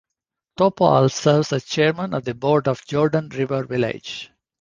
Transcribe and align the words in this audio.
Topol 0.57 1.11
serves 1.11 1.53
as 1.53 1.63
chairman 1.63 2.15
of 2.15 2.25
the 2.25 2.33
board 2.33 2.67
of 2.67 2.83
Jordan 2.87 3.29
River 3.29 3.65
Village. 3.65 4.31